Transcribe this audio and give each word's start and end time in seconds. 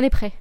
On 0.00 0.02
est 0.02 0.08
prêt. 0.08 0.32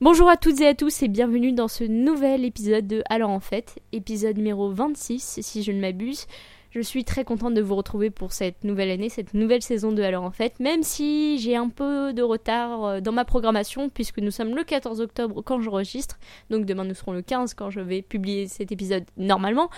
Bonjour 0.00 0.30
à 0.30 0.38
toutes 0.38 0.62
et 0.62 0.66
à 0.66 0.72
tous 0.72 1.02
et 1.02 1.08
bienvenue 1.08 1.52
dans 1.52 1.68
ce 1.68 1.84
nouvel 1.84 2.42
épisode 2.42 2.86
de 2.86 3.02
Alors 3.10 3.28
en 3.28 3.38
fait, 3.38 3.78
épisode 3.92 4.38
numéro 4.38 4.70
26 4.70 5.40
si 5.42 5.62
je 5.62 5.72
ne 5.72 5.80
m'abuse. 5.82 6.26
Je 6.70 6.80
suis 6.80 7.04
très 7.04 7.22
contente 7.22 7.52
de 7.52 7.60
vous 7.60 7.74
retrouver 7.74 8.08
pour 8.08 8.32
cette 8.32 8.64
nouvelle 8.64 8.90
année, 8.90 9.10
cette 9.10 9.34
nouvelle 9.34 9.60
saison 9.60 9.92
de 9.92 10.02
Alors 10.02 10.24
en 10.24 10.30
fait, 10.30 10.58
même 10.58 10.82
si 10.82 11.38
j'ai 11.38 11.54
un 11.54 11.68
peu 11.68 12.14
de 12.14 12.22
retard 12.22 12.84
euh, 12.84 13.00
dans 13.02 13.12
ma 13.12 13.26
programmation 13.26 13.90
puisque 13.90 14.20
nous 14.20 14.30
sommes 14.30 14.56
le 14.56 14.64
14 14.64 15.02
octobre 15.02 15.42
quand 15.42 15.60
j'enregistre, 15.60 16.18
donc 16.48 16.64
demain 16.64 16.84
nous 16.84 16.94
serons 16.94 17.12
le 17.12 17.20
15 17.20 17.52
quand 17.52 17.68
je 17.68 17.80
vais 17.80 18.00
publier 18.00 18.48
cet 18.48 18.72
épisode 18.72 19.04
normalement. 19.18 19.68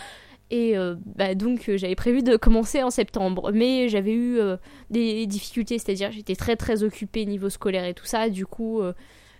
Et 0.50 0.76
euh, 0.76 0.94
bah, 1.16 1.34
donc 1.34 1.68
euh, 1.68 1.76
j'avais 1.76 1.96
prévu 1.96 2.22
de 2.22 2.36
commencer 2.36 2.82
en 2.82 2.90
septembre, 2.90 3.50
mais 3.52 3.88
j'avais 3.88 4.14
eu 4.14 4.38
des 4.90 5.26
difficultés, 5.26 5.78
c'est-à-dire 5.78 6.12
j'étais 6.12 6.36
très 6.36 6.56
très 6.56 6.82
occupée 6.82 7.26
niveau 7.26 7.50
scolaire 7.50 7.84
et 7.84 7.94
tout 7.94 8.06
ça, 8.06 8.28
du 8.28 8.46
coup 8.46 8.82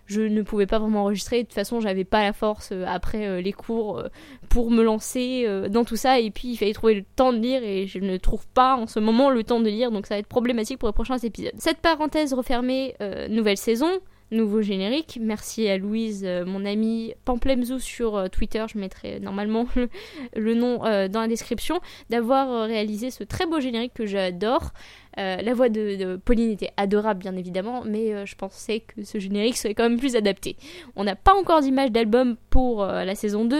je 0.06 0.20
ne 0.22 0.42
pouvais 0.42 0.66
pas 0.66 0.78
vraiment 0.78 1.02
enregistrer. 1.02 1.38
De 1.38 1.42
toute 1.42 1.54
façon, 1.54 1.80
j'avais 1.80 2.04
pas 2.04 2.22
la 2.22 2.32
force 2.32 2.70
euh, 2.72 2.84
après 2.86 3.26
euh, 3.26 3.40
les 3.40 3.52
cours 3.52 3.98
euh, 3.98 4.08
pour 4.48 4.70
me 4.70 4.82
lancer 4.82 5.46
dans 5.70 5.84
tout 5.84 5.96
ça. 5.96 6.20
Et 6.20 6.30
puis, 6.30 6.48
il 6.48 6.56
fallait 6.56 6.72
trouver 6.72 6.94
le 6.94 7.04
temps 7.16 7.32
de 7.32 7.38
lire 7.38 7.62
et 7.62 7.86
je 7.86 7.98
ne 7.98 8.16
trouve 8.16 8.46
pas 8.48 8.76
en 8.76 8.86
ce 8.86 9.00
moment 9.00 9.30
le 9.30 9.42
temps 9.42 9.60
de 9.60 9.68
lire. 9.68 9.90
Donc, 9.90 10.06
ça 10.06 10.14
va 10.14 10.20
être 10.20 10.28
problématique 10.28 10.78
pour 10.78 10.88
les 10.88 10.94
prochains 10.94 11.18
épisodes. 11.18 11.52
Cette 11.58 11.78
parenthèse 11.78 12.32
refermée, 12.32 12.94
nouvelle 13.28 13.56
saison 13.56 13.90
nouveau 14.30 14.62
générique. 14.62 15.18
Merci 15.20 15.68
à 15.68 15.78
Louise, 15.78 16.24
euh, 16.24 16.44
mon 16.44 16.64
amie 16.64 17.14
Pamplemzou 17.24 17.78
sur 17.78 18.16
euh, 18.16 18.28
Twitter, 18.28 18.64
je 18.72 18.78
mettrai 18.78 19.20
normalement 19.20 19.66
le, 20.36 20.54
nom 20.54 20.84
euh, 20.84 21.08
dans 21.08 21.20
la 21.20 21.28
description, 21.28 21.80
d'avoir 22.10 22.66
réalisé 22.66 23.10
ce 23.10 23.24
très 23.24 23.46
beau 23.46 23.60
générique 23.60 23.94
que 23.94 24.06
j'adore. 24.06 24.72
la 25.16 25.54
voix 25.54 25.68
de, 25.68 26.16
Pauline 26.16 26.50
était 26.50 26.72
adorable 26.76 27.20
bien 27.20 27.36
évidemment, 27.36 27.82
mais 27.84 28.26
je 28.26 28.34
pensais 28.34 28.80
que 28.80 29.02
ce 29.02 29.18
générique 29.18 29.56
serait 29.56 29.74
quand 29.74 29.88
même 29.88 29.98
plus 29.98 30.16
adapté. 30.16 30.56
On 30.94 31.04
n'a 31.04 31.16
pas 31.16 31.34
encore 31.34 31.60
d'image 31.60 31.90
d'album 31.90 32.36
pour 32.50 32.84
la 32.84 33.14
saison 33.14 33.44
2, 33.44 33.56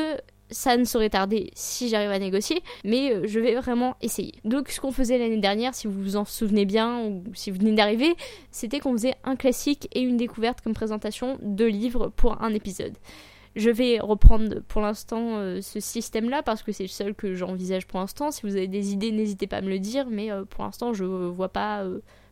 ça 0.51 0.77
ne 0.77 0.85
saurait 0.85 1.11
tarder 1.11 1.51
si 1.55 1.89
j'arrive 1.89 2.11
à 2.11 2.19
négocier, 2.19 2.63
mais 2.85 3.13
euh, 3.13 3.27
je 3.27 3.41
vais 3.41 3.55
vraiment 3.55 3.97
essayer. 4.01 4.35
Donc 4.45 4.69
ce 4.69 4.81
qu'on 4.81 4.93
faisait 4.93 5.19
l'année 5.19 5.39
dernière, 5.39 5.75
si 5.75 5.87
vous 5.87 6.03
vous 6.03 6.17
en 6.17 6.25
souvenez 6.25 6.65
bien, 6.65 7.01
ou 7.01 7.25
si 7.35 7.51
vous 7.51 7.59
venez 7.59 7.73
d'arriver, 7.73 8.15
c'était 8.51 8.81
qu'on 8.81 8.93
faisait 8.93 9.15
un 9.25 9.37
classique 9.37 9.89
et 9.93 10.01
une 10.01 10.17
découverte 10.17 10.61
comme 10.61 10.75
présentation 10.75 11.39
de 11.43 11.65
livres 11.65 12.09
pour 12.09 12.43
un 12.43 12.55
épisode. 12.55 12.95
Je 13.57 13.71
vais 13.71 13.99
reprendre 14.01 14.61
pour 14.69 14.83
l'instant 14.83 15.39
euh, 15.39 15.61
ce 15.63 15.81
système-là 15.81 16.43
parce 16.43 16.63
que 16.63 16.73
c'est 16.73 16.85
le 16.85 16.89
seul 16.89 17.15
que 17.15 17.35
j'envisage 17.35 17.87
pour 17.87 18.01
l'instant. 18.01 18.31
Si 18.31 18.43
vous 18.43 18.55
avez 18.55 18.69
des 18.69 18.93
idées, 18.93 19.13
n'hésitez 19.13 19.47
pas 19.47 19.57
à 19.57 19.61
me 19.63 19.71
le 19.71 19.79
dire, 19.79 20.07
mais 20.11 20.31
euh, 20.31 20.45
pour 20.45 20.65
l'instant, 20.65 20.93
je 20.93 21.05
vois 21.05 21.49
pas 21.49 21.85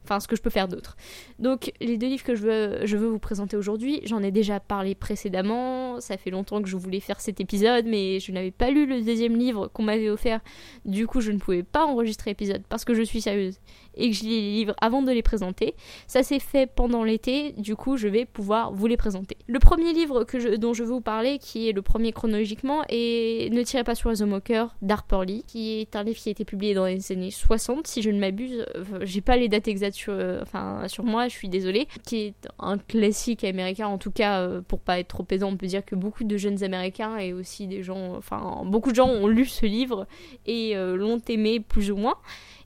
enfin 0.05 0.21
ce 0.21 0.29
que 0.29 0.37
je 0.37 0.43
peux 0.43 0.51
faire 0.51 0.69
d'autre. 0.69 0.97
Donc 1.39 1.73
les 1.81 1.97
deux 1.97 2.09
livres 2.09 2.25
que 2.25 2.35
je 2.35 2.43
veux, 2.43 2.87
je 2.87 2.97
veux 2.97 3.09
vous 3.09 3.19
présenter 3.19 3.57
aujourd'hui, 3.57 4.01
j'en 4.05 4.23
ai 4.23 4.31
déjà 4.31 4.61
parlé 4.61 4.95
précédemment, 4.95 6.01
ça 6.01 6.17
fait 6.17 6.31
longtemps 6.31 6.63
que 6.63 6.69
je 6.69 6.77
voulais 6.77 7.01
faire 7.01 7.21
cet 7.21 7.41
épisode, 7.41 7.87
mais 7.87 8.21
je 8.21 8.33
n'avais 8.33 8.51
pas 8.51 8.71
lu 8.71 8.87
le 8.87 9.03
deuxième 9.03 9.37
livre 9.37 9.69
qu'on 9.69 9.83
m'avait 9.83 10.11
offert, 10.11 10.41
du 10.85 11.07
coup 11.07 11.21
je 11.21 11.33
ne 11.33 11.39
pouvais 11.39 11.63
pas 11.63 11.85
enregistrer 11.85 12.33
l'épisode 12.33 12.63
parce 12.69 12.85
que 12.85 12.95
je 12.95 13.03
suis 13.03 13.21
sérieuse 13.21 13.59
et 13.97 14.11
que 14.11 14.17
je 14.17 14.23
lis 14.25 14.41
les 14.41 14.53
livres 14.53 14.75
avant 14.81 15.03
de 15.03 15.13
les 15.13 15.23
présenter. 15.23 15.75
Ça 16.07 16.23
s'est 16.23 16.41
fait 16.41 16.67
pendant 16.67 17.05
l'été, 17.05 17.53
du 17.53 17.77
coup 17.77 17.97
je 17.97 18.09
vais 18.09 18.25
pouvoir 18.25 18.73
vous 18.73 18.87
les 18.87 18.97
présenter. 18.97 19.37
Le 19.47 19.59
premier 19.59 19.93
livre 19.93 20.27
dont 20.57 20.75
je 20.75 20.83
veux 20.83 20.91
vous 20.91 21.01
parler, 21.01 21.39
qui 21.39 21.69
est 21.69 21.73
le 21.73 21.83
premier 21.83 22.13
chronologiquement, 22.13 22.83
est 22.89 23.53
Ne 23.53 23.63
tirez 23.63 23.85
pas 23.85 23.95
sur 23.95 24.11
les 24.11 24.25
Moqueur 24.25 24.75
d'Harper 24.83 25.21
Lee, 25.27 25.45
qui 25.47 25.81
est 25.81 25.97
un 25.97 26.03
livre 26.03 26.19
qui 26.19 26.29
a 26.29 26.33
été 26.33 26.45
publié 26.45 26.75
dans 26.75 26.87
les 26.87 27.13
années 27.13 27.31
60, 27.31 27.87
si 27.87 28.03
je 28.03 28.11
ne 28.11 28.19
m'abuse. 28.19 28.65
J'ai 29.03 29.21
pas 29.21 29.37
les 29.37 29.49
dates 29.49 29.69
exactes 29.69 29.94
sur, 29.95 30.13
euh, 30.13 30.43
sur 30.89 31.05
moi, 31.05 31.29
je 31.29 31.33
suis 31.33 31.49
désolée. 31.49 31.89
Qui 32.05 32.17
est 32.17 32.49
un 32.59 32.79
classique 32.79 33.45
américain, 33.45 33.87
en 33.87 33.99
tout 33.99 34.11
cas, 34.11 34.41
euh, 34.41 34.61
pour 34.61 34.81
pas 34.81 34.99
être 34.99 35.09
trop 35.09 35.23
pédant, 35.23 35.51
on 35.51 35.57
peut 35.57 35.67
dire 35.67 35.85
que 35.85 35.95
beaucoup 35.95 36.25
de 36.25 36.37
jeunes 36.37 36.63
américains 36.63 37.17
et 37.17 37.33
aussi 37.33 37.67
des 37.67 37.83
gens, 37.83 38.17
enfin, 38.17 38.63
beaucoup 38.65 38.91
de 38.91 38.97
gens 38.97 39.09
ont 39.09 39.27
lu 39.27 39.47
ce 39.47 39.67
livre 39.67 40.07
et 40.47 40.77
euh, 40.77 40.97
l'ont 40.97 41.21
aimé 41.29 41.61
plus 41.61 41.91
ou 41.91 41.97
moins. 41.97 42.17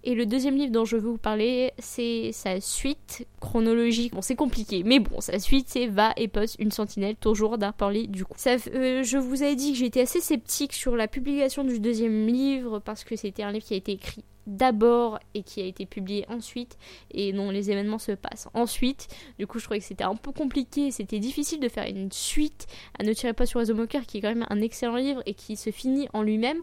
Et 0.04 0.14
le 0.14 0.26
deuxième 0.26 0.56
livre 0.56 0.72
dont 0.72 0.84
je 0.84 0.96
veux 0.96 1.10
vous 1.10 1.18
parler, 1.18 1.72
c'est 1.78 2.30
sa 2.32 2.60
suite 2.60 3.26
chronologique. 3.40 4.14
Bon, 4.14 4.22
c'est 4.22 4.36
compliqué, 4.36 4.82
mais 4.84 5.00
bon, 5.00 5.20
sa 5.20 5.38
suite, 5.38 5.66
c'est 5.68 5.86
Va 5.86 6.12
et 6.16 6.28
poste 6.28 6.56
une 6.60 6.70
sentinelle, 6.70 7.16
toujours 7.16 7.58
d'Harper 7.58 7.90
Lee, 7.90 8.08
du 8.08 8.24
coup. 8.24 8.38
Je 8.38 9.18
vous 9.18 9.42
avais 9.42 9.56
dit 9.56 9.72
que 9.72 9.78
j'étais 9.78 10.02
assez 10.02 10.20
sceptique 10.20 10.72
sur 10.72 10.96
la 10.96 11.08
publication 11.08 11.64
du 11.64 11.80
deuxième 11.80 12.26
livre 12.26 12.78
parce 12.78 13.04
que 13.04 13.16
c'était 13.16 13.42
un 13.42 13.50
livre 13.50 13.64
qui 13.64 13.74
a 13.74 13.76
été 13.76 13.92
écrit 13.92 14.24
d'abord 14.48 15.18
et 15.34 15.42
qui 15.42 15.60
a 15.60 15.64
été 15.64 15.86
publié 15.86 16.24
ensuite 16.28 16.76
et 17.10 17.32
dont 17.32 17.50
les 17.50 17.70
événements 17.70 17.98
se 17.98 18.12
passent 18.12 18.48
ensuite. 18.54 19.08
Du 19.38 19.46
coup, 19.46 19.58
je 19.58 19.64
trouvais 19.64 19.80
que 19.80 19.84
c'était 19.84 20.04
un 20.04 20.16
peu 20.16 20.32
compliqué, 20.32 20.90
c'était 20.90 21.18
difficile 21.18 21.60
de 21.60 21.68
faire 21.68 21.86
une 21.86 22.10
suite 22.12 22.66
à 22.98 23.04
Ne 23.04 23.12
tirez 23.12 23.32
pas 23.32 23.46
sur 23.46 23.60
les 23.60 23.72
Moqueur 23.72 24.06
qui 24.06 24.18
est 24.18 24.20
quand 24.20 24.28
même 24.28 24.46
un 24.50 24.60
excellent 24.60 24.96
livre 24.96 25.22
et 25.26 25.34
qui 25.34 25.56
se 25.56 25.70
finit 25.70 26.08
en 26.12 26.22
lui-même. 26.22 26.62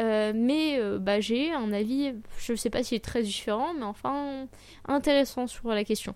Euh, 0.00 0.32
mais 0.34 0.78
euh, 0.78 0.98
bah, 0.98 1.20
j'ai 1.20 1.52
un 1.52 1.72
avis, 1.72 2.14
je 2.38 2.52
ne 2.52 2.56
sais 2.56 2.70
pas 2.70 2.82
s'il 2.82 2.96
est 2.96 3.04
très 3.04 3.22
différent, 3.22 3.74
mais 3.74 3.84
enfin 3.84 4.46
intéressant 4.86 5.46
sur 5.46 5.68
la 5.68 5.84
question. 5.84 6.14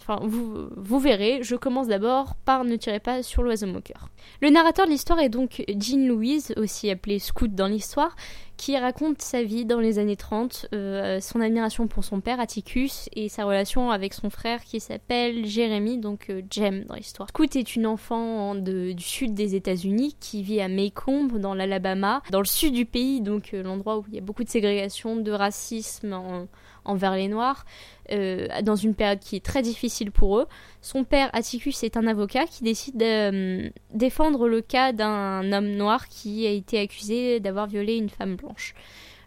Enfin, 0.00 0.18
vous, 0.24 0.68
vous 0.76 0.98
verrez, 0.98 1.40
je 1.42 1.54
commence 1.54 1.86
d'abord 1.86 2.34
par 2.44 2.64
Ne 2.64 2.76
tirez 2.76 2.98
pas 2.98 3.22
sur 3.22 3.42
l'oiseau 3.42 3.68
moqueur. 3.68 4.08
Le 4.40 4.50
narrateur 4.50 4.86
de 4.86 4.90
l'histoire 4.90 5.20
est 5.20 5.28
donc 5.28 5.62
Jean 5.78 6.08
Louise, 6.08 6.52
aussi 6.56 6.90
appelé 6.90 7.20
Scout 7.20 7.54
dans 7.54 7.68
l'histoire, 7.68 8.16
qui 8.56 8.78
raconte 8.78 9.20
sa 9.22 9.42
vie 9.42 9.64
dans 9.64 9.80
les 9.80 9.98
années 9.98 10.16
30, 10.16 10.66
euh, 10.72 11.20
son 11.20 11.40
admiration 11.40 11.86
pour 11.86 12.04
son 12.04 12.20
père 12.20 12.40
Atticus 12.40 13.08
et 13.14 13.28
sa 13.28 13.44
relation 13.44 13.90
avec 13.90 14.14
son 14.14 14.30
frère 14.30 14.62
qui 14.62 14.80
s'appelle 14.80 15.46
Jérémy, 15.46 15.98
donc 15.98 16.30
euh, 16.30 16.42
Jem 16.50 16.84
dans 16.84 16.94
l'histoire. 16.94 17.28
Scout 17.28 17.56
est 17.56 17.76
une 17.76 17.86
enfant 17.86 18.54
du 18.54 18.94
sud 18.98 19.34
des 19.34 19.54
États-Unis 19.54 20.16
qui 20.20 20.42
vit 20.42 20.60
à 20.60 20.68
Maycomb 20.68 21.38
dans 21.38 21.54
l'Alabama, 21.54 22.22
dans 22.30 22.40
le 22.40 22.46
sud 22.46 22.72
du 22.72 22.86
pays, 22.86 23.20
donc 23.20 23.52
euh, 23.54 23.62
l'endroit 23.62 23.98
où 23.98 24.04
il 24.08 24.14
y 24.14 24.18
a 24.18 24.22
beaucoup 24.22 24.44
de 24.44 24.48
ségrégation, 24.48 25.16
de 25.16 25.32
racisme 25.32 26.46
envers 26.84 27.14
les 27.14 27.28
Noirs. 27.28 27.64
Dans 28.10 28.76
une 28.76 28.94
période 28.94 29.20
qui 29.20 29.36
est 29.36 29.44
très 29.44 29.62
difficile 29.62 30.10
pour 30.10 30.38
eux. 30.38 30.46
Son 30.82 31.04
père, 31.04 31.30
Atticus, 31.32 31.82
est 31.82 31.96
un 31.96 32.06
avocat 32.06 32.44
qui 32.44 32.62
décide 32.64 32.98
de 32.98 33.72
défendre 33.94 34.48
le 34.48 34.60
cas 34.60 34.92
d'un 34.92 35.50
homme 35.52 35.70
noir 35.70 36.08
qui 36.08 36.46
a 36.46 36.50
été 36.50 36.78
accusé 36.78 37.40
d'avoir 37.40 37.68
violé 37.68 37.94
une 37.94 38.10
femme. 38.10 38.36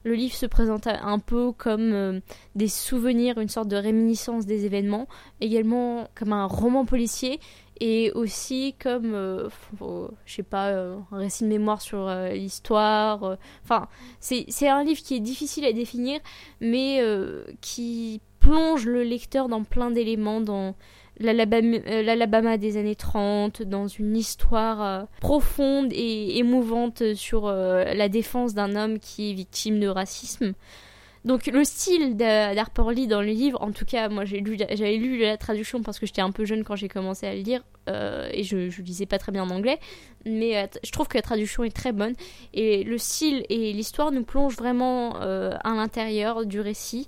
Le 0.04 0.14
livre 0.14 0.36
se 0.36 0.46
présente 0.46 0.88
un 0.88 1.18
peu 1.18 1.52
comme 1.52 1.92
euh, 1.94 2.20
des 2.54 2.68
souvenirs, 2.68 3.40
une 3.40 3.50
sorte 3.50 3.68
de 3.68 3.76
réminiscence 3.76 4.46
des 4.46 4.66
événements, 4.66 5.08
également 5.42 6.08
comme 6.14 6.32
un 6.32 6.46
roman 6.46 6.86
policier 6.86 7.40
et 7.82 8.12
aussi 8.14 8.76
comme, 8.82 9.12
je 10.26 10.34
sais 10.34 10.44
pas, 10.44 10.72
un 10.72 11.04
récit 11.12 11.44
de 11.44 11.50
mémoire 11.50 11.82
sur 11.82 12.10
l'histoire. 12.32 13.38
Enfin, 13.66 13.90
c'est 14.22 14.70
un 14.70 14.82
livre 14.86 15.02
qui 15.02 15.16
est 15.16 15.20
difficile 15.20 15.66
à 15.66 15.74
définir, 15.74 16.22
mais 16.62 17.04
qui 17.60 18.22
plonge 18.46 18.86
le 18.86 19.04
lecteur 19.04 19.50
dans 19.50 19.64
plein 19.64 19.92
d'éléments, 19.92 20.40
dans 20.40 20.68
euh, 20.68 20.72
l'Alabama 21.20 22.58
des 22.58 22.78
années 22.78 22.96
30, 22.96 23.62
dans 23.64 23.88
une 23.88 24.16
histoire 24.16 24.82
euh, 24.82 25.06
profonde 25.22 25.92
et 25.92 26.38
émouvante 26.38 27.14
sur 27.16 27.48
euh, 27.48 27.94
la 27.94 28.10
défense 28.10 28.54
d'un 28.54 28.76
homme 28.76 29.00
qui 29.00 29.32
est 29.32 29.34
victime 29.34 29.80
de 29.80 29.88
racisme. 29.88 30.54
Donc 31.24 31.48
le 31.48 31.64
style 31.64 32.16
d'Harper 32.16 32.94
Lee 32.94 33.08
dans 33.08 33.22
le 33.22 33.30
livre, 33.30 33.60
en 33.60 33.72
tout 33.72 33.86
cas 33.86 34.10
moi 34.10 34.26
j'ai 34.26 34.42
lu, 34.42 34.58
j'avais 34.58 34.98
lu 34.98 35.18
la 35.18 35.38
traduction 35.38 35.82
parce 35.82 35.98
que 35.98 36.06
j'étais 36.06 36.22
un 36.22 36.30
peu 36.30 36.46
jeune 36.46 36.64
quand 36.64 36.76
j'ai 36.76 36.88
commencé 36.88 37.26
à 37.26 37.34
le 37.34 37.42
lire 37.42 37.64
et 37.88 38.44
je, 38.44 38.70
je 38.70 38.82
lisais 38.84 39.08
pas 39.08 39.18
très 39.18 39.32
bien 39.32 39.42
en 39.42 39.50
anglais, 39.50 39.80
mais 40.28 40.70
je 40.84 40.92
trouve 40.92 41.08
que 41.08 41.18
la 41.18 41.24
traduction 41.24 41.64
est 41.64 41.76
très 41.76 41.94
bonne 41.94 42.14
et 42.54 42.84
le 42.84 43.00
style 43.00 43.44
et 43.50 43.74
l'histoire 43.74 44.12
nous 44.12 44.24
plongent 44.24 44.56
vraiment 44.56 45.16
à 45.16 45.74
l'intérieur 45.74 46.46
du 46.46 46.60
récit. 46.60 47.08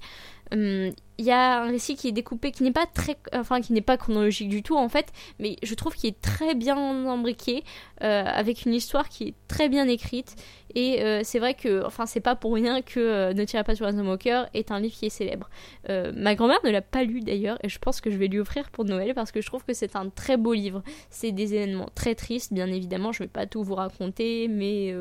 Il 1.18 1.26
y 1.26 1.32
a 1.32 1.64
un 1.64 1.68
récit 1.68 1.96
qui 1.96 2.08
est 2.08 2.12
découpé, 2.12 2.52
qui 2.52 2.64
n'est 2.64 2.72
pas 2.72 2.86
très, 2.86 3.18
enfin 3.34 3.62
qui 3.62 3.74
n'est 3.74 3.82
pas 3.82 3.98
chronologique 3.98 4.50
du 4.50 4.64
tout 4.64 4.76
en 4.76 4.90
fait, 4.90 5.08
mais 5.40 5.56
je 5.64 5.74
trouve 5.74 5.96
qu'il 5.96 6.10
est 6.10 6.22
très 6.22 6.56
bien 6.56 6.78
embriqué, 6.78 7.64
euh, 8.04 8.24
avec 8.26 8.66
une 8.66 8.76
histoire 8.76 9.10
qui 9.10 9.30
est 9.30 9.34
très 9.48 9.70
bien 9.70 9.88
écrite. 9.88 10.36
Et 10.76 11.02
euh, 11.02 11.22
c'est 11.24 11.40
vrai 11.40 11.56
que, 11.56 11.84
enfin, 11.86 12.06
c'est 12.06 12.20
pas 12.20 12.36
pour 12.36 12.54
rien 12.54 12.84
que 12.84 13.00
euh, 13.00 13.34
Ne 13.34 13.44
tirez 13.46 13.64
pas 13.64 13.74
sur 13.74 13.88
un 13.88 13.98
homme 13.98 14.10
au 14.10 14.18
cœur 14.18 14.48
est 14.54 14.70
un 14.70 14.80
livre 14.80 14.94
qui 14.94 15.08
est 15.08 15.10
célèbre. 15.10 15.50
ma 15.90 16.36
grand-mère 16.36 16.60
ne 16.64 16.70
l'a 16.70 16.82
pas 16.82 17.04
lu 17.04 17.22
d'ailleurs, 17.22 17.58
et 17.64 17.70
je 17.70 17.80
pense 17.80 18.02
que 18.02 18.12
je 18.12 18.18
vais 18.18 18.28
lui 18.28 18.40
offrir 18.40 18.70
pour 18.70 18.86
Noël 18.86 19.14
parce 19.16 19.32
que 19.32 19.42
je 19.42 19.48
trouve 19.48 19.64
que 19.64 19.74
c'est 19.74 19.96
un 19.96 20.10
très 20.10 20.38
beau 20.38 20.54
livre. 20.54 20.84
C'est 21.10 21.32
des 21.32 21.56
événements 21.56 21.90
très 21.96 22.14
tristes, 22.14 22.54
bien 22.54 22.68
évidemment. 22.68 23.12
Je 23.12 23.24
vais 23.24 23.30
pas 23.30 23.48
tout 23.48 23.64
vous 23.64 23.76
raconter, 23.76 24.48
mais 24.48 24.94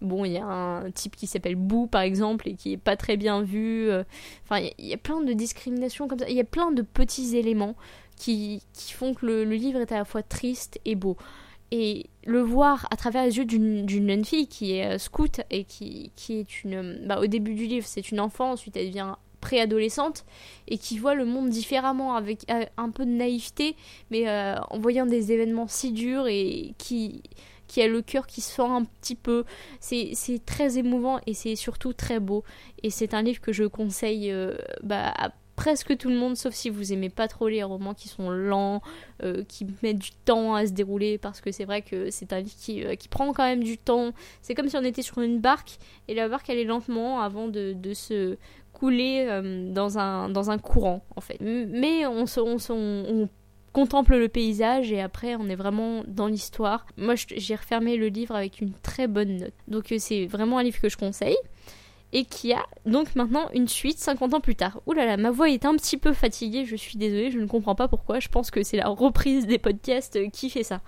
bon, 0.00 0.24
il 0.24 0.32
y 0.32 0.38
a 0.38 0.44
un 0.44 0.90
type 0.90 1.14
qui 1.14 1.26
s'appelle 1.26 1.56
Boo 1.56 1.86
par 1.86 2.02
exemple 2.02 2.48
et 2.48 2.54
qui 2.54 2.72
est 2.72 2.76
pas 2.76 2.96
très 2.96 3.16
bien 3.16 3.42
vu. 3.42 3.90
Enfin, 4.44 4.66
il 4.78 4.86
y, 4.86 4.94
a 4.94 4.98
plein 4.98 5.20
de 5.20 5.32
comme 5.64 6.18
ça. 6.18 6.28
Il 6.28 6.36
y 6.36 6.40
a 6.40 6.44
plein 6.44 6.72
de 6.72 6.82
petits 6.82 7.36
éléments 7.36 7.76
qui, 8.16 8.62
qui 8.72 8.92
font 8.92 9.14
que 9.14 9.26
le 9.26 9.44
livre 9.44 9.80
est 9.80 9.92
à 9.92 9.98
la 9.98 10.04
fois 10.04 10.22
triste 10.22 10.78
et 10.84 10.94
beau 10.94 11.16
et 11.70 12.06
le 12.24 12.40
voir 12.40 12.86
à 12.90 12.96
travers 12.96 13.24
les 13.24 13.36
yeux 13.38 13.44
d'une 13.44 13.88
jeune 13.88 14.24
fille 14.24 14.48
qui 14.48 14.74
est 14.74 14.94
euh, 14.94 14.98
scout 14.98 15.40
et 15.50 15.64
qui, 15.64 16.12
qui 16.16 16.40
est 16.40 16.64
une... 16.64 17.06
Bah, 17.06 17.20
au 17.20 17.26
début 17.26 17.54
du 17.54 17.66
livre, 17.66 17.86
c'est 17.86 18.10
une 18.10 18.20
enfant, 18.20 18.52
ensuite 18.52 18.76
elle 18.76 18.88
devient 18.88 19.14
préadolescente 19.40 20.26
et 20.68 20.76
qui 20.76 20.98
voit 20.98 21.14
le 21.14 21.24
monde 21.24 21.48
différemment 21.48 22.14
avec 22.14 22.44
un 22.76 22.90
peu 22.90 23.06
de 23.06 23.10
naïveté 23.10 23.74
mais 24.10 24.28
en 24.28 24.78
voyant 24.78 25.06
des 25.06 25.32
événements 25.32 25.66
si 25.66 25.92
durs 25.92 26.26
et 26.28 26.74
qui 26.76 27.22
qui 27.66 27.80
a 27.80 27.88
le 27.88 28.02
cœur 28.02 28.26
qui 28.26 28.42
se 28.42 28.52
fend 28.52 28.76
un 28.76 28.84
petit 28.84 29.14
peu. 29.14 29.44
C'est 29.78 30.44
très 30.44 30.76
émouvant 30.76 31.20
et 31.26 31.32
c'est 31.32 31.56
surtout 31.56 31.94
très 31.94 32.20
beau. 32.20 32.44
Et 32.82 32.90
c'est 32.90 33.14
un 33.14 33.22
livre 33.22 33.40
que 33.40 33.52
je 33.52 33.64
conseille 33.64 34.34
bah, 34.82 35.10
à 35.16 35.30
presque 35.60 35.94
tout 35.98 36.08
le 36.08 36.14
monde, 36.14 36.38
sauf 36.38 36.54
si 36.54 36.70
vous 36.70 36.94
aimez 36.94 37.10
pas 37.10 37.28
trop 37.28 37.46
les 37.46 37.62
romans 37.62 37.92
qui 37.92 38.08
sont 38.08 38.30
lents, 38.30 38.80
euh, 39.22 39.44
qui 39.46 39.66
mettent 39.82 39.98
du 39.98 40.12
temps 40.24 40.54
à 40.54 40.66
se 40.66 40.72
dérouler, 40.72 41.18
parce 41.18 41.42
que 41.42 41.52
c'est 41.52 41.66
vrai 41.66 41.82
que 41.82 42.10
c'est 42.10 42.32
un 42.32 42.40
livre 42.40 42.56
qui, 42.58 42.82
euh, 42.82 42.94
qui, 42.94 43.08
prend 43.08 43.30
quand 43.34 43.44
même 43.44 43.62
du 43.62 43.76
temps. 43.76 44.12
C'est 44.40 44.54
comme 44.54 44.70
si 44.70 44.78
on 44.78 44.84
était 44.84 45.02
sur 45.02 45.20
une 45.20 45.38
barque, 45.38 45.76
et 46.08 46.14
la 46.14 46.30
barque 46.30 46.48
elle 46.48 46.56
est 46.56 46.64
lentement 46.64 47.20
avant 47.20 47.46
de, 47.46 47.74
de 47.74 47.92
se 47.92 48.38
couler 48.72 49.26
euh, 49.28 49.70
dans, 49.70 49.98
un, 49.98 50.30
dans 50.30 50.50
un 50.50 50.56
courant, 50.56 51.04
en 51.14 51.20
fait. 51.20 51.36
Mais 51.42 52.06
on, 52.06 52.24
se, 52.24 52.40
on, 52.40 52.56
on, 52.72 53.28
contemple 53.74 54.16
le 54.16 54.28
paysage 54.28 54.90
et 54.90 55.00
après 55.00 55.36
on 55.36 55.46
est 55.48 55.56
vraiment 55.56 56.02
dans 56.08 56.26
l'histoire. 56.26 56.86
Moi 56.96 57.14
j'ai 57.16 57.54
refermé 57.54 57.98
le 57.98 58.08
livre 58.08 58.34
avec 58.34 58.62
une 58.62 58.72
très 58.72 59.06
bonne 59.06 59.36
note. 59.36 59.54
Donc 59.68 59.94
c'est 59.98 60.24
vraiment 60.24 60.56
un 60.56 60.62
livre 60.62 60.80
que 60.80 60.88
je 60.88 60.96
conseille 60.96 61.36
et 62.12 62.24
qui 62.24 62.52
a 62.52 62.66
donc 62.86 63.14
maintenant 63.14 63.48
une 63.54 63.68
suite 63.68 63.98
50 63.98 64.34
ans 64.34 64.40
plus 64.40 64.56
tard. 64.56 64.80
Ouh 64.86 64.92
là 64.92 65.16
ma 65.16 65.30
voix 65.30 65.48
est 65.48 65.64
un 65.64 65.76
petit 65.76 65.96
peu 65.96 66.12
fatiguée, 66.12 66.64
je 66.64 66.76
suis 66.76 66.98
désolée, 66.98 67.30
je 67.30 67.38
ne 67.38 67.46
comprends 67.46 67.74
pas 67.74 67.88
pourquoi, 67.88 68.20
je 68.20 68.28
pense 68.28 68.50
que 68.50 68.62
c'est 68.62 68.76
la 68.76 68.88
reprise 68.88 69.46
des 69.46 69.58
podcasts 69.58 70.18
qui 70.30 70.50
fait 70.50 70.64
ça. 70.64 70.80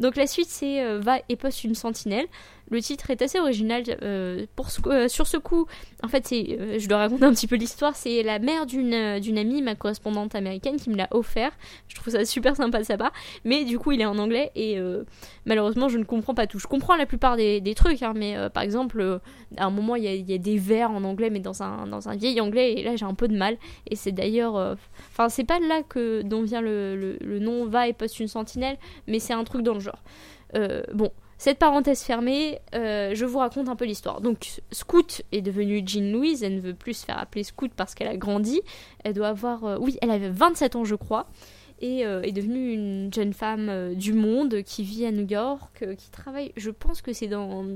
Donc 0.00 0.16
la 0.16 0.26
suite 0.26 0.48
c'est 0.48 0.82
euh, 0.82 1.00
Va 1.00 1.18
et 1.28 1.36
poste 1.36 1.64
une 1.64 1.74
sentinelle. 1.74 2.26
Le 2.70 2.82
titre 2.82 3.10
est 3.10 3.22
assez 3.22 3.38
original. 3.38 3.84
Euh, 4.02 4.46
pour 4.56 4.68
euh, 4.86 5.08
sur 5.08 5.26
ce 5.26 5.36
coup, 5.36 5.66
en 6.02 6.08
fait, 6.08 6.26
c'est, 6.26 6.56
euh, 6.58 6.78
je 6.78 6.88
dois 6.88 6.98
raconter 6.98 7.24
un 7.24 7.32
petit 7.32 7.46
peu 7.46 7.56
l'histoire. 7.56 7.94
C'est 7.94 8.22
la 8.22 8.38
mère 8.38 8.66
d'une, 8.66 9.20
d'une 9.20 9.38
amie, 9.38 9.62
ma 9.62 9.74
correspondante 9.74 10.34
américaine, 10.34 10.76
qui 10.76 10.90
me 10.90 10.96
l'a 10.96 11.08
offert. 11.12 11.52
Je 11.88 11.94
trouve 11.94 12.12
ça 12.12 12.24
super 12.24 12.56
sympa 12.56 12.78
de 12.78 12.84
sa 12.84 12.96
part. 12.96 13.12
Mais 13.44 13.64
du 13.64 13.78
coup, 13.78 13.92
il 13.92 14.00
est 14.00 14.06
en 14.06 14.18
anglais 14.18 14.50
et 14.54 14.78
malheureusement, 15.44 15.88
je 15.88 15.98
ne 15.98 16.04
comprends 16.04 16.34
pas 16.34 16.46
tout. 16.46 16.58
Je 16.58 16.66
comprends 16.66 16.96
la 16.96 17.06
plupart 17.06 17.36
des, 17.36 17.60
des 17.60 17.74
trucs, 17.74 18.02
hein, 18.02 18.12
mais 18.16 18.36
par 18.50 18.62
exemple, 18.62 19.20
à 19.56 19.66
un 19.66 19.70
moment, 19.70 19.96
il 19.96 20.04
y 20.04 20.34
a, 20.34 20.38
des 20.38 20.58
vers 20.58 20.90
en 20.90 21.04
anglais, 21.04 21.30
mais 21.30 21.40
dans 21.40 21.62
un, 21.62 21.86
dans 21.86 22.08
un 22.08 22.16
vieil 22.16 22.40
anglais. 22.40 22.74
Et 22.74 22.82
là, 22.82 22.96
j'ai 22.96 23.06
un 23.06 23.14
peu 23.14 23.28
de 23.28 23.36
mal. 23.36 23.56
Et 23.88 23.96
c'est 23.96 24.12
d'ailleurs. 24.12 24.76
Enfin, 25.12 25.28
c'est 25.28 25.44
pas 25.44 25.60
là 25.60 25.82
que, 25.82 26.22
dont 26.22 26.42
vient 26.42 26.60
le, 26.60 26.96
le, 26.96 27.18
le 27.20 27.38
nom 27.38 27.66
va 27.66 27.88
et 27.88 27.92
poste 27.92 28.18
une 28.20 28.28
sentinelle, 28.28 28.76
mais 29.06 29.18
c'est 29.18 29.34
un 29.34 29.44
truc 29.44 29.62
dans 29.62 29.74
le 29.74 29.80
genre. 29.80 30.02
bon. 30.92 31.12
Cette 31.38 31.58
parenthèse 31.58 32.02
fermée, 32.02 32.60
euh, 32.74 33.14
je 33.14 33.26
vous 33.26 33.38
raconte 33.38 33.68
un 33.68 33.76
peu 33.76 33.84
l'histoire. 33.84 34.20
Donc, 34.20 34.62
Scout 34.72 35.22
est 35.32 35.42
devenue 35.42 35.82
Jean 35.84 36.10
Louise, 36.12 36.42
elle 36.42 36.56
ne 36.56 36.60
veut 36.60 36.74
plus 36.74 36.94
se 36.94 37.04
faire 37.04 37.18
appeler 37.18 37.44
Scout 37.44 37.70
parce 37.76 37.94
qu'elle 37.94 38.08
a 38.08 38.16
grandi. 38.16 38.62
Elle 39.04 39.12
doit 39.12 39.28
avoir. 39.28 39.64
Euh, 39.64 39.76
oui, 39.78 39.98
elle 40.00 40.10
avait 40.10 40.30
27 40.30 40.76
ans, 40.76 40.84
je 40.84 40.94
crois. 40.94 41.26
Et 41.80 42.06
euh, 42.06 42.22
est 42.22 42.32
devenue 42.32 42.72
une 42.72 43.12
jeune 43.12 43.34
femme 43.34 43.94
du 43.94 44.14
monde 44.14 44.62
qui 44.62 44.82
vit 44.82 45.04
à 45.04 45.12
New 45.12 45.26
York, 45.26 45.84
qui 45.98 46.10
travaille. 46.10 46.52
Je 46.56 46.70
pense 46.70 47.02
que 47.02 47.12
c'est 47.12 47.26
dans 47.26 47.66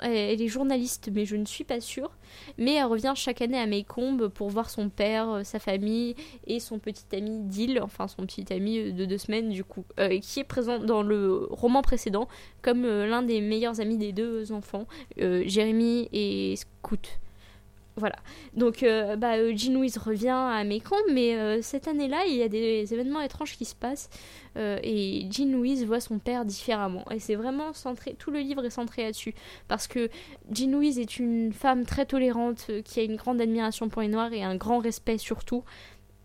elle 0.00 0.40
est 0.40 0.48
journaliste, 0.48 1.10
mais 1.12 1.24
je 1.24 1.36
ne 1.36 1.44
suis 1.44 1.64
pas 1.64 1.80
sûre. 1.80 2.10
Mais 2.58 2.74
elle 2.74 2.86
revient 2.86 3.12
chaque 3.14 3.42
année 3.42 3.58
à 3.58 3.66
Maycomb 3.66 4.30
pour 4.30 4.48
voir 4.48 4.70
son 4.70 4.88
père, 4.88 5.28
euh, 5.30 5.44
sa 5.44 5.58
famille 5.58 6.14
et 6.46 6.60
son 6.60 6.78
petit 6.78 7.04
ami 7.14 7.40
Dill, 7.42 7.80
enfin 7.82 8.08
son 8.08 8.26
petit 8.26 8.52
ami 8.52 8.78
euh, 8.78 8.92
de 8.92 9.04
deux 9.04 9.18
semaines 9.18 9.50
du 9.50 9.64
coup, 9.64 9.84
euh, 9.98 10.18
qui 10.18 10.40
est 10.40 10.44
présent 10.44 10.78
dans 10.78 11.02
le 11.02 11.46
roman 11.50 11.82
précédent 11.82 12.28
comme 12.62 12.82
l'un 12.82 13.22
des 13.22 13.40
meilleurs 13.40 13.80
amis 13.80 13.98
des 13.98 14.12
deux 14.12 14.52
enfants, 14.52 14.86
Jérémy 15.16 16.08
et 16.12 16.54
Scout. 16.56 17.18
Voilà. 17.96 18.16
Donc, 18.54 18.82
euh, 18.82 19.16
bah, 19.16 19.36
euh, 19.36 19.52
Jean 19.54 19.74
Louise 19.74 19.98
revient 19.98 20.28
à 20.28 20.64
Mécon, 20.64 20.96
mais 21.12 21.36
euh, 21.36 21.60
cette 21.60 21.88
année-là, 21.88 22.24
il 22.26 22.36
y 22.36 22.42
a 22.42 22.48
des 22.48 22.92
événements 22.94 23.20
étranges 23.20 23.56
qui 23.56 23.64
se 23.64 23.74
passent 23.74 24.08
et 24.54 25.28
Jean 25.30 25.50
Louise 25.50 25.86
voit 25.86 26.00
son 26.00 26.18
père 26.18 26.44
différemment. 26.44 27.04
Et 27.10 27.18
c'est 27.20 27.36
vraiment 27.36 27.72
centré, 27.72 28.14
tout 28.18 28.30
le 28.30 28.40
livre 28.40 28.62
est 28.62 28.70
centré 28.70 29.04
là-dessus. 29.04 29.34
Parce 29.66 29.86
que 29.86 30.10
Jean 30.50 30.72
Louise 30.72 30.98
est 30.98 31.18
une 31.18 31.54
femme 31.54 31.86
très 31.86 32.04
tolérante 32.04 32.70
qui 32.84 33.00
a 33.00 33.02
une 33.02 33.16
grande 33.16 33.40
admiration 33.40 33.88
pour 33.88 34.02
les 34.02 34.08
Noirs 34.08 34.30
et 34.34 34.42
un 34.42 34.56
grand 34.56 34.78
respect 34.78 35.16
surtout. 35.16 35.64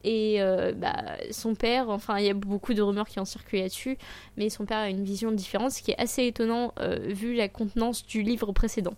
Et 0.04 0.40
bah, 0.75 1.16
son 1.31 1.56
père, 1.56 1.90
enfin, 1.90 2.20
il 2.20 2.25
y 2.25 2.30
a 2.30 2.34
beaucoup 2.34 2.74
de 2.74 2.81
rumeurs 2.81 3.08
qui 3.08 3.22
ont 3.22 3.25
circulé 3.25 3.62
là-dessus, 3.62 3.98
mais 4.36 4.50
son 4.50 4.66
père 4.66 4.80
a 4.80 4.90
une 4.90 5.06
vision 5.06 5.31
différente, 5.31 5.72
ce 5.72 5.81
qui 5.81 5.92
est 5.92 6.00
assez 6.00 6.25
étonnant 6.25 6.74
vu 7.06 7.34
la 7.34 7.48
contenance 7.48 8.06
du 8.06 8.24
livre 8.24 8.52
précédent. 8.52 8.96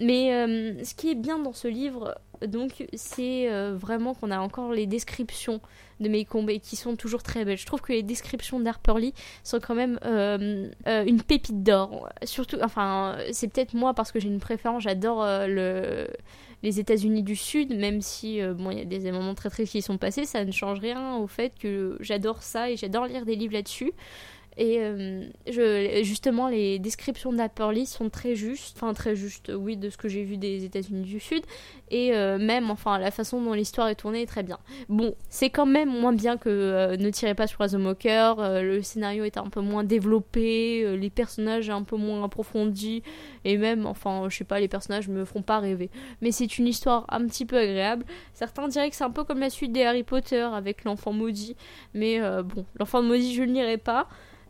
Mais 0.00 0.32
euh, 0.32 0.82
ce 0.82 0.94
qui 0.94 1.10
est 1.10 1.14
bien 1.14 1.38
dans 1.38 1.52
ce 1.52 1.68
livre, 1.68 2.16
donc, 2.46 2.86
c'est 2.94 3.52
euh, 3.52 3.76
vraiment 3.76 4.14
qu'on 4.14 4.30
a 4.30 4.38
encore 4.38 4.72
les 4.72 4.86
descriptions 4.86 5.60
de 6.00 6.08
mes 6.08 6.24
combats 6.24 6.58
qui 6.58 6.76
sont 6.76 6.96
toujours 6.96 7.22
très 7.22 7.44
belles. 7.44 7.58
Je 7.58 7.66
trouve 7.66 7.82
que 7.82 7.92
les 7.92 8.02
descriptions 8.02 8.58
d'Harper 8.58 8.94
Lee 8.98 9.14
sont 9.44 9.60
quand 9.60 9.74
même 9.74 9.98
euh, 10.06 10.70
une 10.86 11.22
pépite 11.22 11.62
d'or. 11.62 12.08
Surtout, 12.24 12.56
enfin, 12.62 13.18
c'est 13.32 13.48
peut-être 13.48 13.74
moi 13.74 13.92
parce 13.92 14.10
que 14.10 14.18
j'ai 14.18 14.28
une 14.28 14.40
préférence, 14.40 14.82
j'adore 14.82 15.24
le 15.26 16.08
les 16.62 16.78
États-Unis 16.78 17.22
du 17.22 17.36
Sud, 17.36 17.74
même 17.74 18.02
si 18.02 18.38
bon, 18.42 18.70
il 18.70 18.78
y 18.78 18.82
a 18.82 18.84
des 18.84 19.12
moments 19.12 19.34
très 19.34 19.48
tristes 19.48 19.72
qui 19.72 19.80
sont 19.80 19.96
passés, 19.96 20.26
ça 20.26 20.44
ne 20.44 20.52
change 20.52 20.78
rien 20.78 21.16
au 21.16 21.26
fait 21.26 21.54
que 21.58 21.96
j'adore 22.00 22.42
ça 22.42 22.70
et 22.70 22.76
j'adore 22.76 23.06
lire 23.06 23.24
des 23.24 23.34
livres 23.34 23.54
là-dessus. 23.54 23.92
Et 24.56 24.78
euh, 24.80 25.22
justement, 26.02 26.48
les 26.48 26.78
descriptions 26.78 27.32
d'Apperly 27.32 27.86
sont 27.86 28.10
très 28.10 28.34
justes, 28.34 28.76
enfin 28.76 28.92
très 28.94 29.14
justes, 29.14 29.52
oui, 29.54 29.76
de 29.76 29.90
ce 29.90 29.96
que 29.96 30.08
j'ai 30.08 30.24
vu 30.24 30.36
des 30.36 30.64
États-Unis 30.64 31.02
du 31.02 31.20
Sud, 31.20 31.44
et 31.90 32.14
euh, 32.14 32.36
même, 32.36 32.70
enfin, 32.70 32.98
la 32.98 33.10
façon 33.10 33.40
dont 33.40 33.52
l'histoire 33.52 33.88
est 33.88 33.94
tournée 33.94 34.22
est 34.22 34.26
très 34.26 34.42
bien. 34.42 34.58
Bon, 34.88 35.14
c'est 35.28 35.50
quand 35.50 35.66
même 35.66 35.88
moins 35.88 36.12
bien 36.12 36.36
que 36.36 36.48
euh, 36.48 36.96
Ne 36.96 37.10
tirez 37.10 37.34
pas 37.34 37.46
sur 37.46 37.64
The 37.64 37.74
Mocker, 37.74 38.60
le 38.62 38.82
scénario 38.82 39.24
est 39.24 39.38
un 39.38 39.48
peu 39.48 39.60
moins 39.60 39.84
développé, 39.84 40.96
les 40.96 41.10
personnages 41.10 41.70
un 41.70 41.82
peu 41.82 41.96
moins 41.96 42.24
approfondis, 42.24 43.02
et 43.44 43.56
même, 43.56 43.86
enfin, 43.86 44.26
je 44.28 44.36
sais 44.36 44.44
pas, 44.44 44.58
les 44.58 44.68
personnages 44.68 45.08
me 45.08 45.24
feront 45.24 45.42
pas 45.42 45.60
rêver. 45.60 45.90
Mais 46.22 46.32
c'est 46.32 46.58
une 46.58 46.66
histoire 46.66 47.06
un 47.08 47.24
petit 47.26 47.46
peu 47.46 47.56
agréable. 47.56 48.04
Certains 48.34 48.66
diraient 48.66 48.90
que 48.90 48.96
c'est 48.96 49.04
un 49.04 49.10
peu 49.10 49.24
comme 49.24 49.40
la 49.40 49.50
suite 49.50 49.72
des 49.72 49.84
Harry 49.84 50.02
Potter 50.02 50.42
avec 50.42 50.84
l'enfant 50.84 51.12
maudit, 51.12 51.56
mais 51.94 52.20
bon, 52.42 52.66
l'enfant 52.78 53.00
maudit, 53.00 53.34
je 53.34 53.42
ne 53.44 53.52
lirai 53.52 53.78
pas. 53.78 54.08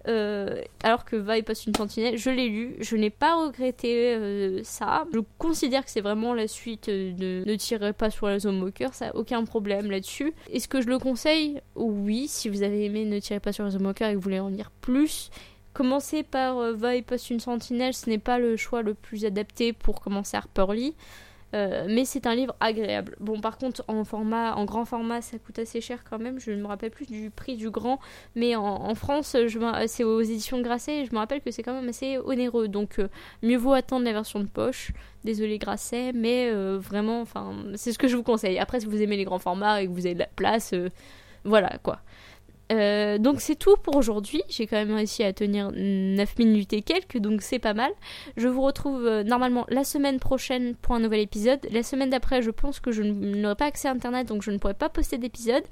Euh, 0.09 0.63
alors 0.83 1.05
que 1.05 1.17
Va 1.17 1.37
et 1.37 1.43
passe 1.43 1.67
une 1.67 1.75
sentinelle, 1.75 2.17
je 2.17 2.31
l'ai 2.31 2.49
lu, 2.49 2.77
je 2.81 2.97
n'ai 2.97 3.11
pas 3.11 3.37
regretté 3.37 4.15
euh, 4.15 4.61
ça. 4.65 5.05
Je 5.13 5.21
considère 5.39 5.85
que 5.85 5.91
c'est 5.91 6.01
vraiment 6.01 6.33
la 6.33 6.49
suite 6.49 6.89
de 6.89 7.45
Ne 7.47 7.55
tirez 7.57 7.93
pas 7.93 8.11
sur 8.11 8.27
la 8.27 8.39
zone 8.39 8.59
moqueur, 8.59 8.95
ça 8.95 9.15
aucun 9.15 9.45
problème 9.45 9.91
là-dessus. 9.91 10.33
Est-ce 10.51 10.69
que 10.69 10.81
je 10.81 10.87
le 10.87 10.99
conseille? 10.99 11.61
Oui, 11.75 12.29
si 12.29 12.49
vous 12.49 12.63
avez 12.63 12.87
aimé 12.87 13.05
Ne 13.05 13.19
tirez 13.19 13.41
pas 13.41 13.53
sur 13.53 13.65
la 13.65 13.71
zone 13.71 13.83
moqueur 13.83 14.09
et 14.09 14.13
que 14.13 14.17
vous 14.17 14.23
voulez 14.23 14.41
en 14.41 14.49
lire 14.49 14.71
plus. 14.81 15.31
Commencer 15.73 16.23
par 16.23 16.59
euh, 16.59 16.73
Va 16.73 16.97
et 16.97 17.03
passe 17.03 17.31
une 17.31 17.41
sentinelle, 17.41 17.95
ce 17.95 18.09
n'est 18.09 18.19
pas 18.19 18.39
le 18.39 18.57
choix 18.57 18.83
le 18.83 18.95
plus 18.95 19.25
adapté 19.25 19.73
pour 19.73 20.01
commencer 20.01 20.37
Harper 20.37 20.67
Lee. 20.73 20.95
Euh, 21.55 21.87
mais 21.89 22.05
c'est 22.05 22.27
un 22.27 22.35
livre 22.35 22.55
agréable. 22.61 23.17
Bon, 23.21 23.41
par 23.41 23.59
contre, 23.59 23.85
en 23.89 24.05
format, 24.05 24.55
en 24.55 24.65
grand 24.65 24.85
format, 24.85 25.21
ça 25.21 25.39
coûte 25.39 25.59
assez 25.59 25.81
cher 25.81 26.05
quand 26.09 26.19
même. 26.19 26.39
Je 26.39 26.53
ne 26.53 26.61
me 26.63 26.67
rappelle 26.67 26.91
plus 26.91 27.07
du 27.07 27.31
prix 27.31 27.57
du 27.57 27.71
grand, 27.71 27.99
mais 28.37 28.55
en, 28.57 28.95
France, 28.95 29.37
c'est 29.87 30.05
aux 30.05 30.21
éditions 30.21 30.61
Grasset. 30.61 31.07
je 31.07 31.13
me 31.13 31.19
rappelle 31.19 31.41
que 31.41 31.51
c'est 31.51 31.63
quand 31.63 31.75
même 31.75 31.89
assez 31.89 32.19
onéreux. 32.19 32.69
Donc, 32.69 32.99
euh, 32.99 33.09
mieux 33.43 33.57
vaut 33.57 33.73
attendre 33.73 34.05
la 34.05 34.13
version 34.13 34.41
de 34.41 34.47
poche. 34.47 34.93
Désolé 35.25 35.59
Grasset, 35.59 36.13
mais 36.13 36.51
euh, 36.51 36.79
vraiment, 36.79 37.21
enfin, 37.21 37.55
c'est 37.75 37.93
ce 37.93 37.99
que 37.99 38.09
je 38.09 38.17
vous 38.17 38.23
conseille. 38.23 38.59
Après, 38.59 38.81
si 38.81 38.87
vous 38.87 39.03
aimez 39.03 39.17
les 39.17 39.25
grands 39.25 39.39
formats 39.39 39.83
et 39.83 39.87
que 39.87 39.93
vous 39.93 40.07
avez 40.07 40.15
de 40.15 40.21
la 40.21 40.29
place, 40.37 40.75
voilà 41.45 41.79
quoi. 41.83 42.01
Euh, 42.71 43.19
donc 43.19 43.41
c'est 43.41 43.57
tout 43.57 43.77
pour 43.83 43.97
aujourd'hui. 43.97 44.43
J'ai 44.49 44.67
quand 44.67 44.77
même 44.77 44.95
réussi 44.95 45.23
à 45.23 45.33
tenir 45.33 45.71
9 45.75 46.39
minutes 46.39 46.73
et 46.73 46.83
quelques, 46.83 47.19
donc 47.19 47.43
c'est 47.43 47.59
pas 47.59 47.75
mal. 47.75 47.91
Je 48.37 48.49
vous 48.49 48.63
retrouve 48.63 49.07
euh, 49.07 49.23
normalement 49.23 49.67
la 49.69 49.85
semaine 49.85 50.19
prochaine 50.19 50.75
pour 50.77 50.95
un 50.95 51.01
nouvel 51.01 51.21
épisode. 51.21 51.61
La 51.71 51.83
semaine 51.83 52.11
d'après, 52.11 52.43
je 52.43 52.51
pense 52.51 52.81
que 52.81 52.93
je 52.93 53.03
n'aurai 53.03 53.57
pas 53.57 53.67
accès 53.67 53.89
à 53.89 53.93
Internet, 53.93 54.29
donc 54.29 54.43
je 54.43 54.51
ne 54.51 54.59
pourrai 54.59 54.75
pas 54.75 54.89
poster 54.89 55.19
d'épisode. 55.19 55.65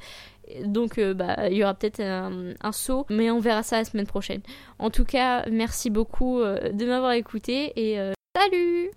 Donc 0.64 0.98
euh, 0.98 1.14
bah, 1.14 1.48
il 1.50 1.56
y 1.56 1.62
aura 1.62 1.74
peut-être 1.74 2.00
un, 2.00 2.72
saut, 2.72 3.06
mais 3.10 3.30
on 3.30 3.38
verra 3.38 3.62
ça 3.62 3.78
la 3.78 3.84
semaine 3.84 4.06
prochaine. 4.06 4.40
En 4.78 4.90
tout 4.90 5.04
cas, 5.04 5.44
merci 5.50 5.90
beaucoup 5.90 6.40
de 6.40 6.84
m'avoir 6.86 7.12
écouté 7.12 7.72
et 7.76 7.98
salut 8.36 8.86